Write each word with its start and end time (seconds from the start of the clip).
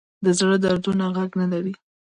د 0.23 0.27
زړه 0.39 0.55
دردونه 0.65 1.05
غږ 1.15 1.31
نه 1.41 1.47
لري 1.53 1.73